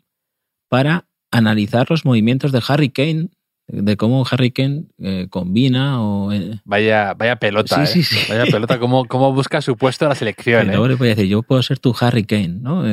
[0.69, 3.29] para analizar los movimientos de Harry Kane,
[3.67, 6.31] de cómo Harry Kane eh, combina o...
[6.33, 8.03] eh, Vaya, vaya pelota, Sí, ¿eh?
[8.03, 8.15] sí, sí.
[8.27, 11.41] Vaya pelota, cómo, cómo busca su puesto en la selección, luego le podía decir, yo
[11.43, 12.83] puedo ser tu Harry Kane, ¿no?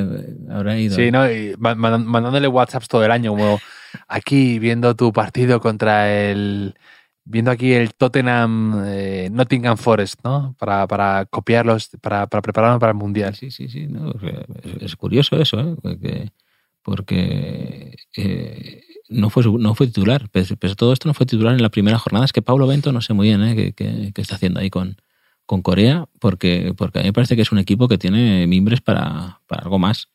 [0.51, 0.95] Habrá ido.
[0.95, 1.31] Sí, ¿no?
[1.31, 3.59] Y ma- ma- mandándole WhatsApps todo el año, como
[4.07, 6.75] aquí viendo tu partido contra el.
[7.31, 8.83] Viendo aquí el Tottenham
[9.33, 10.55] Nottingham Forest, ¿no?
[10.59, 13.35] Para, para copiarlos, para, para prepararnos para el Mundial.
[13.35, 13.87] Sí, sí, sí.
[13.87, 14.13] no,
[14.63, 15.77] es- es curioso eso, ¿eh?
[15.83, 16.31] Porque,
[16.83, 17.93] porque
[19.09, 20.29] no, fue, no fue titular.
[20.35, 22.25] A todo esto, no fue titular en la primera jornada.
[22.25, 23.57] Es que Pablo Bento no sé muy bien ¿eh?
[23.57, 24.97] qué, qué- qué está haciendo ahí con,
[25.47, 28.81] con Corea, porque, porque a mí me parece que es un equipo que tiene mimbres
[28.81, 30.09] para, para algo más.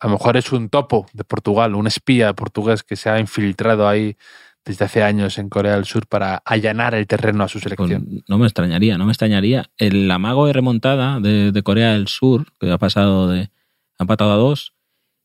[0.00, 3.88] A lo mejor es un topo de Portugal, un espía portugués que se ha infiltrado
[3.88, 4.16] ahí
[4.64, 8.04] desde hace años en Corea del Sur para allanar el terreno a su selección.
[8.04, 9.70] Pues no me extrañaría, no me extrañaría.
[9.78, 13.50] El amago de remontada de, de Corea del Sur, que ha pasado de.
[13.98, 14.74] ha empatado a dos,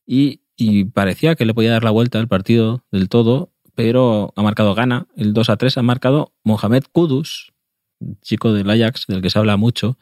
[0.05, 4.43] y, y parecía que le podía dar la vuelta al partido del todo, pero ha
[4.43, 7.53] marcado Gana, el 2 a 3 ha marcado Mohamed Kudus,
[8.21, 9.97] chico del Ajax, del que se habla mucho,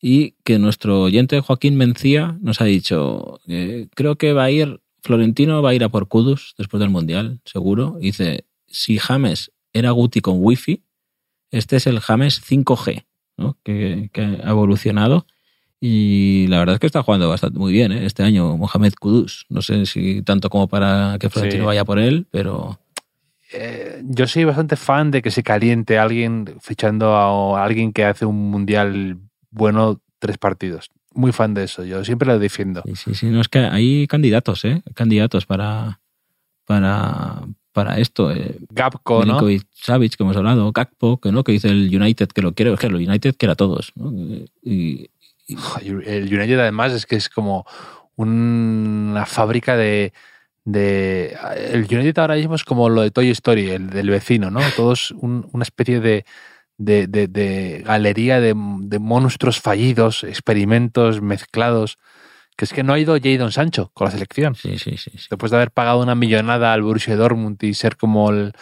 [0.00, 4.80] y que nuestro oyente Joaquín Mencía nos ha dicho, eh, creo que va a ir,
[5.02, 7.96] Florentino va a ir a por Kudus después del Mundial, seguro.
[8.00, 10.82] Dice, si James era Guti con Wi-Fi,
[11.50, 13.06] este es el James 5G,
[13.38, 13.58] ¿no?
[13.62, 15.26] que, que ha evolucionado.
[15.86, 18.06] Y la verdad es que está jugando bastante muy bien ¿eh?
[18.06, 19.44] este año Mohamed Kudus.
[19.50, 21.66] No sé si tanto como para que Florentino Sí.
[21.66, 22.78] vaya por él, pero
[23.52, 28.04] Eh, yo soy bastante fan de que se caliente alguien fichando a, a alguien que
[28.06, 29.18] hace un mundial
[29.50, 30.90] bueno tres partidos.
[31.12, 32.82] Muy fan de eso, yo siempre lo defiendo.
[32.86, 34.82] sí, sí, sí, no es que hay candidatos, ¿eh?
[34.94, 36.00] Candidatos para,
[36.64, 37.42] para,
[37.72, 38.32] para esto.
[38.32, 38.56] Eh.
[38.70, 39.38] Gapco, ¿no?
[39.72, 42.80] Savic, que hemos hablado, Gakpo, que no, que dice el United que lo quiere, es
[42.80, 44.10] que el United quiere a todos, ¿no?
[44.62, 45.10] Y-
[45.48, 47.66] El United además es que es como
[48.16, 50.12] una fábrica de,
[50.64, 51.36] de...
[51.72, 54.60] El United ahora mismo es como lo de Toy Story, el del vecino, ¿no?
[54.76, 56.24] Todos un- una especie de,
[56.78, 61.98] de, de- de galería de, monstruos fallidos, experimentos mezclados,
[62.56, 64.54] que es que no ha ido Jadon Sancho con la selección.
[64.54, 65.26] sí, sí, sí, sí.
[65.28, 68.52] Después de haber pagado una millonada al Borussia Dortmund y ser como el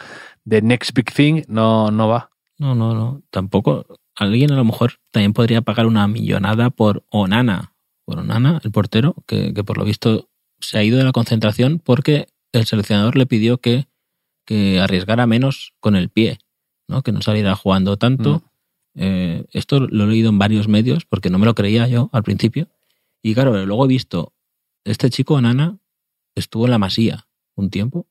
[0.49, 2.31] the next big thing, no, no va.
[2.59, 3.23] No, no, no.
[3.31, 3.85] Tampoco.
[4.23, 7.75] Alguien a lo mejor también podría pagar una millonada por Onana.
[8.05, 10.31] Por Onana, el portero, que, que por lo visto
[10.61, 13.89] se ha ido de la concentración porque el seleccionador le pidió que,
[14.47, 16.39] que arriesgara menos con el pie,
[16.89, 17.03] ¿no?
[17.03, 18.43] Que no saliera jugando tanto.
[18.95, 22.23] Eh, esto lo he leído en varios medios porque no me lo creía yo al
[22.23, 22.69] principio.
[23.23, 24.35] Y claro, luego he visto,
[24.85, 25.79] este chico Onana
[26.35, 28.07] estuvo en la Masía un tiempo.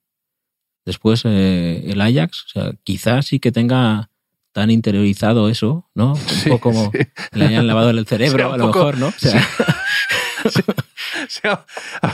[0.86, 4.11] Después eh, el Ajax, o sea, quizás sí que tenga
[4.54, 6.12] tan interiorizado eso, ¿no?
[6.14, 7.00] Un Sí, poco como sí.
[7.34, 9.08] le hayan lavado el cerebro, a lo poco- mejor, ¿no?
[9.08, 9.48] O sea,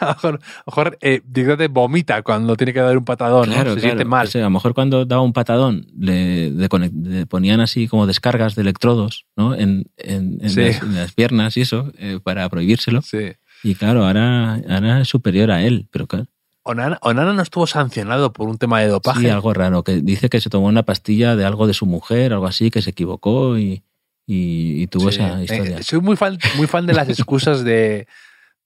[0.00, 3.48] a lo mejor, a lo mejor eh, directamente vomita cuando tiene que dar un patadón,
[3.48, 3.54] ¿no?
[3.54, 3.80] se claro.
[3.80, 4.26] siente mal.
[4.26, 7.88] O sea, a lo mejor cuando daba un patadón le, le conec- le ponían así
[7.88, 9.54] como descargas de electrodos, ¿no?
[9.54, 10.60] En, en- en Sí.
[10.62, 13.02] las, en las piernas y eso, eh, para prohibírselo.
[13.02, 13.32] Sí.
[13.62, 16.26] Y claro, ahora, ahora es superior a él, pero claro,
[16.66, 19.20] Onana, Onana no estuvo sancionado por un tema de dopaje.
[19.20, 22.32] sí, algo raro, que dice que se tomó una pastilla de algo de su mujer,
[22.32, 23.82] algo así, que se equivocó y,
[24.26, 25.16] y, y tuvo Sí.
[25.20, 25.82] esa Eh, historia.
[25.82, 28.06] soy muy fan, muy fan de las excusas de,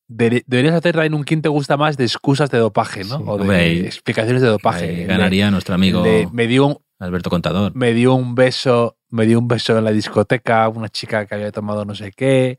[0.09, 3.19] de- Deberías hacer también un quién te gusta más de excusas de dopaje, ¿no?
[3.19, 5.03] Sí, o de hombre, explicaciones de dopaje.
[5.03, 7.73] Eh, ganaría nuestro amigo De- me, dio un, Alberto Contador.
[7.77, 11.53] me dio un beso, me dio un beso en la discoteca, una chica que había
[11.53, 12.59] tomado no sé qué,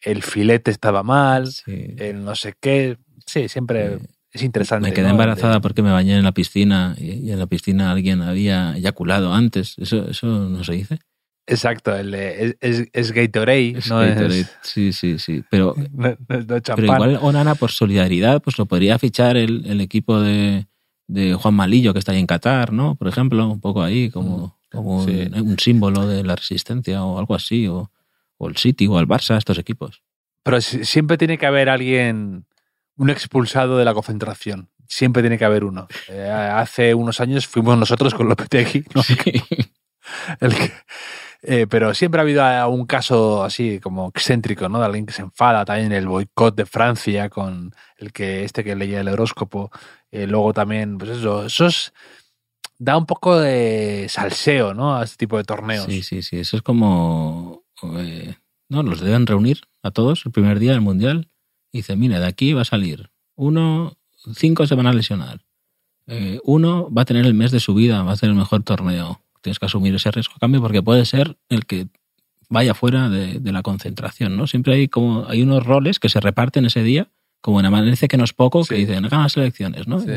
[0.00, 1.94] el filete estaba mal, Sí.
[1.98, 2.96] el no sé qué.
[3.26, 3.98] Sí, siempre.
[4.34, 4.88] Es interesante.
[4.88, 5.12] Me quedé ¿no?
[5.12, 9.74] embarazada porque me bañé en la piscina y, en la piscina alguien había eyaculado antes.
[9.78, 10.98] Eso, eso no se dice.
[11.46, 14.40] Exacto, el de- es, es, es Gatorade, Es no Gatorade.
[14.40, 15.42] es, Sí, sí, sí.
[15.50, 20.66] Pero, no, pero igual Onana, por solidaridad, pues lo podría fichar el, el equipo de,
[21.06, 22.94] de Juan Malillo, que está ahí en Qatar, ¿no?
[22.96, 25.28] Por ejemplo, un poco ahí, como, como Sí.
[25.34, 27.90] un, un símbolo de la resistencia o algo así, o,
[28.38, 30.02] o el City o el Barça, estos equipos.
[30.44, 32.46] Pero si- siempre tiene que haber alguien,
[32.96, 34.68] un expulsado de la concentración.
[34.86, 35.88] Siempre tiene que haber uno.
[36.08, 39.02] Eh, hace unos años fuimos nosotros con Lopetegui, ¿no?
[40.40, 40.72] El que-
[41.42, 44.78] eh, pero siempre ha habido a- un caso así como excéntrico, ¿no?
[44.78, 48.76] De alguien que se enfada, también el boicot de Francia con el que este que
[48.76, 49.70] leía el horóscopo.
[50.10, 51.92] Eh, luego también, pues eso, eso es-
[52.78, 54.96] da un poco de salseo, ¿no?
[54.96, 55.86] A este tipo de torneos.
[55.86, 56.38] Sí, sí, sí.
[56.38, 57.64] Eso es como.
[57.98, 58.36] eh,
[58.68, 61.28] no, los deben reunir a todos el primer día del mundial.
[61.74, 63.96] Dice: Mira, de aquí va a salir uno,
[64.34, 65.40] cinco se van a lesionar.
[66.06, 68.62] Eh, uno va a tener el mes de su vida, va a hacer el mejor
[68.62, 69.20] torneo.
[69.42, 71.88] Tienes que asumir ese riesgo a cambio porque puede ser el que
[72.48, 74.46] vaya fuera de, de la concentración, ¿no?
[74.46, 77.08] Siempre hay como hay unos roles que se reparten ese día,
[77.40, 79.98] como en Amanece que no es poco, que dicen, hagan las elecciones, ¿no?
[80.00, 80.10] Sí.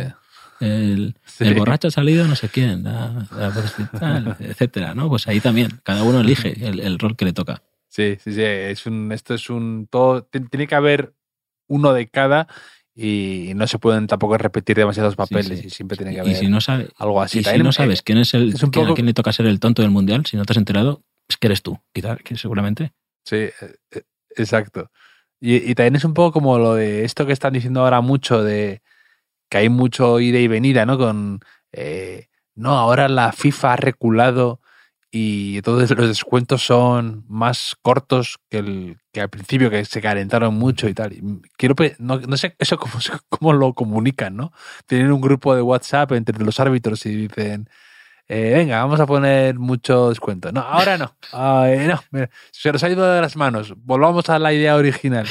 [0.59, 1.43] El, Sí.
[1.45, 3.27] el borracho ha salido no sé quién, la-
[4.39, 5.09] etcétera, ¿no?
[5.09, 7.61] Pues ahí también, cada uno elige el, el rol que le toca.
[7.89, 8.41] Sí, sí, sí.
[8.41, 9.87] Es un, esto es un.
[9.89, 11.13] Todo, ti- tiene que haber
[11.67, 12.47] uno de cada
[12.95, 15.67] y no se pueden tampoco repetir demasiados papeles sí.
[15.67, 17.39] y siempre tiene que Y haber si no, sabe- algo así.
[17.39, 19.13] y si no eh, sabes quién es el es un quién- a poco- quién le
[19.13, 21.79] toca ser el tonto del mundial, si no te has enterado, es que eres tú,
[21.93, 22.93] quizás, que seguramente.
[23.23, 23.53] Sí, eh,
[23.91, 24.01] eh,
[24.35, 24.89] exacto.
[25.39, 28.43] Y, y también es un poco como lo de esto que están diciendo ahora mucho
[28.43, 28.81] de
[29.49, 30.97] que hay mucho ida y venida, ¿no?
[30.97, 31.39] Con,
[31.71, 34.59] eh, no, ahora la FIFA ha reculado
[35.11, 40.55] y entonces los descuentos son más cortos que, el, que al principio, que se calentaron
[40.55, 41.15] mucho y tal.
[41.57, 42.95] Quiero, no, no sé eso cómo,
[43.29, 44.51] cómo lo comunican, ¿no?
[44.85, 47.69] Tienen un grupo de WhatsApp entre los árbitros y dicen,
[48.27, 50.51] eh, venga, vamos a poner mucho descuento.
[50.51, 51.15] No, ahora no.
[51.31, 52.03] no,
[52.51, 53.73] se nos ha ido de las manos.
[53.77, 55.27] Volvamos a la idea original.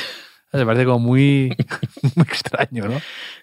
[0.52, 1.54] Me parece como muy,
[2.14, 3.00] muy extraño, ¿no?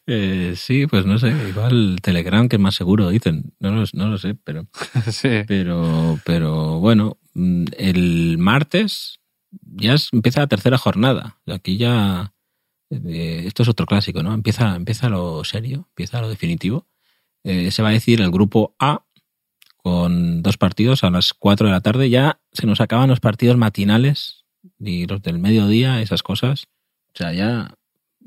[0.07, 3.53] Eh, sí, pues no sé, igual Telegram que es más seguro, dicen.
[3.59, 4.67] No lo, no lo sé, pero,
[5.11, 5.43] sí.
[5.47, 9.19] pero, pero bueno, mm, el martes
[9.61, 11.39] ya empieza la tercera jornada.
[11.47, 12.33] Aquí ya,
[12.89, 14.33] eh, esto es otro clásico, ¿no?
[14.33, 16.87] Empieza, empieza lo serio, empieza lo definitivo.
[17.43, 19.05] Eh, se va a decir el grupo A
[19.77, 22.09] con dos partidos a las 4 de la tarde.
[22.09, 24.45] Ya se nos acaban los partidos matinales
[24.79, 26.67] y los del mediodía, esas cosas.
[27.14, 27.76] O sea, ya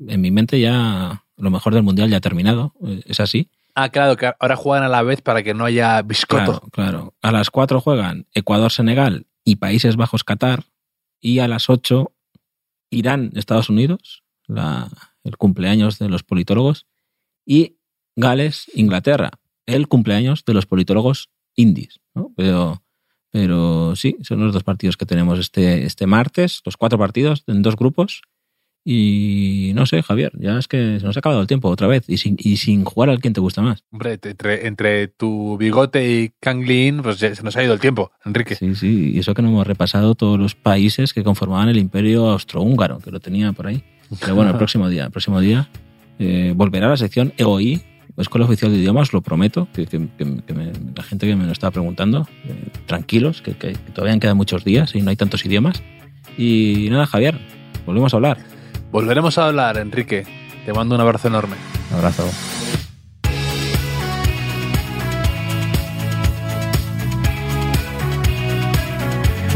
[0.07, 2.73] en mi mente ya lo mejor del mundial ya ha terminado.
[3.05, 3.49] Es así.
[3.75, 6.61] Ah, claro, que ahora juegan a la vez para que no haya biscoto.
[6.61, 7.13] Claro, claro.
[7.21, 10.63] A las 4 juegan Ecuador-Senegal y Países Bajos-Qatar.
[11.19, 12.11] Y a las 8
[12.89, 14.89] Irán-Estados Unidos, la,
[15.23, 16.87] el cumpleaños de los politólogos.
[17.45, 17.77] Y
[18.15, 19.31] Gales-Inglaterra,
[19.67, 21.99] el cumpleaños de los politólogos indies.
[22.15, 22.33] ¿no?
[22.35, 22.81] Pero,
[23.29, 27.61] pero sí, son los dos partidos que tenemos este, este martes, los cuatro partidos en
[27.61, 28.21] dos grupos.
[28.89, 32.05] Y no sé, Javier, ya es que se nos ha acabado el tiempo otra vez
[32.07, 33.83] y sin, y sin jugar al quien te gusta más.
[33.91, 38.55] Hombre, entre, entre tu bigote y Kanglin, pues se nos ha ido el tiempo, Enrique.
[38.55, 42.29] Sí, sí, y eso que no hemos repasado todos los países que conformaban el imperio
[42.29, 43.83] austrohúngaro, que lo tenía por ahí.
[44.21, 45.67] Pero bueno, el próximo día, el próximo día
[46.17, 47.81] eh, volverá a la sección EOI,
[48.15, 51.51] Escuela Oficial de Idiomas, lo prometo, que, que, que me, la gente que me lo
[51.51, 55.83] estaba preguntando, eh, tranquilos, que, que, todavía quedan muchos días y no hay tantos idiomas.
[56.37, 57.37] Y nada, Javier,
[57.85, 58.56] volvemos a hablar.
[58.91, 60.25] Volveremos a hablar, Enrique.
[60.65, 61.55] Te mando un abrazo enorme.
[61.91, 62.23] Un abrazo.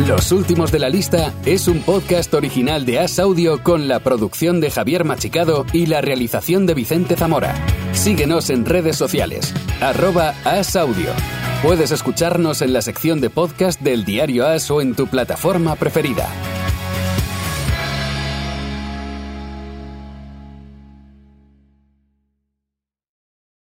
[0.08, 4.60] Los últimos de la lista es un podcast original de As Audio con la producción
[4.60, 7.54] de Javier Machicado y la realización de Vicente Zamora.
[7.94, 11.12] Síguenos en redes sociales, arroba As Audio.
[11.62, 16.28] Puedes escucharnos en la sección de podcast del diario As o en tu plataforma preferida.